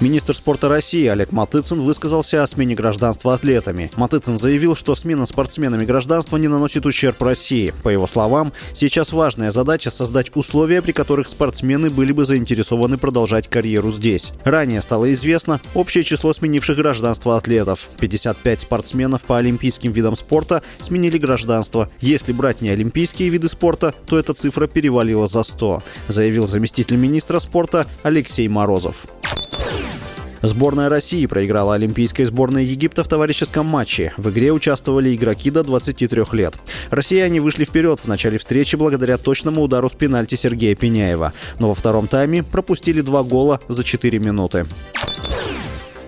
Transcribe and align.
Министр 0.00 0.34
спорта 0.34 0.70
России 0.70 1.06
Олег 1.08 1.30
Матыцин 1.30 1.82
высказался 1.82 2.42
о 2.42 2.46
смене 2.46 2.74
гражданства 2.74 3.34
атлетами. 3.34 3.90
Матыцин 3.96 4.38
заявил, 4.38 4.74
что 4.74 4.94
смена 4.94 5.26
спортсменами 5.26 5.84
гражданства 5.84 6.38
не 6.38 6.48
наносит 6.48 6.86
ущерб 6.86 7.20
России. 7.20 7.74
По 7.82 7.90
его 7.90 8.06
словам, 8.06 8.54
сейчас 8.72 9.12
важная 9.12 9.50
задача 9.50 9.90
создать 9.90 10.34
условия, 10.34 10.80
при 10.80 10.92
которых 10.92 11.28
спортсмены 11.28 11.90
были 11.90 12.12
бы 12.12 12.24
заинтересованы 12.24 12.96
продолжать 12.96 13.48
карьеру 13.48 13.90
здесь. 13.90 14.32
Ранее 14.42 14.80
стало 14.80 15.12
известно 15.12 15.60
общее 15.74 16.02
число 16.02 16.32
сменивших 16.32 16.78
гражданство 16.78 17.36
атлетов. 17.36 17.90
55 18.00 18.60
спортсменов 18.60 19.20
по 19.26 19.36
олимпийским 19.36 19.92
видам 19.92 20.16
спорта 20.16 20.62
сменили 20.80 21.18
гражданство. 21.18 21.90
Если 22.00 22.32
брать 22.32 22.62
не 22.62 22.70
олимпийские 22.70 23.28
виды 23.28 23.48
спорта, 23.48 23.94
то 24.06 24.18
эта 24.18 24.32
цифра 24.32 24.66
перевалила 24.66 25.26
за 25.26 25.42
100, 25.42 25.82
заявил 26.08 26.46
заместитель 26.46 26.96
министра 26.96 27.38
спорта 27.38 27.86
Алексей 28.02 28.48
Морозов. 28.48 29.06
Сборная 30.42 30.88
России 30.88 31.26
проиграла 31.26 31.74
олимпийской 31.74 32.24
сборной 32.24 32.64
Египта 32.64 33.04
в 33.04 33.08
товарищеском 33.08 33.66
матче. 33.66 34.12
В 34.16 34.30
игре 34.30 34.52
участвовали 34.52 35.14
игроки 35.14 35.50
до 35.50 35.62
23 35.62 36.24
лет. 36.32 36.54
Россияне 36.90 37.40
вышли 37.40 37.64
вперед 37.64 38.00
в 38.00 38.06
начале 38.06 38.38
встречи 38.38 38.76
благодаря 38.76 39.18
точному 39.18 39.62
удару 39.62 39.90
с 39.90 39.94
пенальти 39.94 40.36
Сергея 40.36 40.74
Пеняева. 40.74 41.32
Но 41.58 41.68
во 41.68 41.74
втором 41.74 42.08
тайме 42.08 42.42
пропустили 42.42 43.02
два 43.02 43.22
гола 43.22 43.60
за 43.68 43.84
4 43.84 44.18
минуты. 44.18 44.66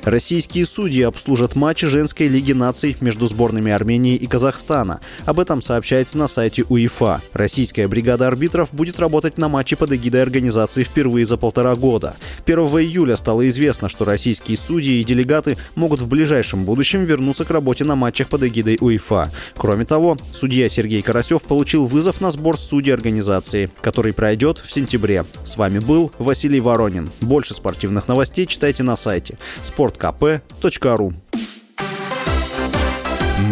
Российские 0.05 0.67
судьи 0.67 1.03
обслужат 1.03 1.55
матчи 1.55 1.87
женской 1.87 2.27
лиги 2.27 2.53
наций 2.53 2.97
между 3.01 3.29
сборными 3.29 3.71
Армении 3.71 4.17
и 4.17 4.27
Казахстана. 4.27 5.01
Об 5.27 5.39
этом 5.39 5.63
сообщается 5.63 6.19
на 6.19 6.27
сайте 6.27 6.65
УЕФА. 6.69 7.21
Российская 7.33 7.87
бригада 7.87 8.27
арбитров 8.27 8.75
будет 8.75 8.99
работать 8.99 9.39
на 9.39 9.49
матче 9.49 9.77
под 9.77 9.93
эгидой 9.93 10.23
организации 10.23 10.83
впервые 10.83 11.25
за 11.25 11.37
полтора 11.37 11.77
года. 11.77 12.17
1 12.45 12.59
июля 12.59 13.15
стало 13.15 13.49
известно, 13.49 13.89
что 13.89 14.05
российские 14.05 14.57
судьи 14.57 15.01
и 15.01 15.05
делегаты 15.05 15.57
могут 15.77 16.01
в 16.01 16.09
ближайшем 16.09 16.65
будущем 16.65 17.05
вернуться 17.05 17.45
к 17.45 17.51
работе 17.51 17.85
на 17.85 17.95
матчах 17.95 18.29
под 18.29 18.43
эгидой 18.43 18.79
УЕФА. 18.81 19.31
Кроме 19.57 19.85
того, 19.85 20.17
судья 20.33 20.69
Сергей 20.69 21.03
Карасев 21.03 21.43
получил 21.43 21.87
вызов 21.87 22.21
на 22.21 22.33
сбор 22.33 22.59
судей 22.59 22.93
организации, 22.93 23.71
который 23.81 24.13
пройдет 24.13 24.59
в 24.59 24.73
сентябре. 24.73 25.25
С 25.45 25.57
вами 25.57 25.79
был 25.79 26.11
Василий 26.19 26.61
Воронин. 26.61 27.09
Больше 27.21 27.55
спортивных 27.55 28.09
новостей 28.09 28.47
читайте 28.47 28.83
на 28.83 28.97
сайте 28.97 29.39
спорт 29.63 29.92
sportkp.ru 29.93 31.13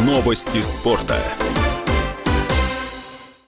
Новости 0.07 0.63
спорта. 0.63 1.17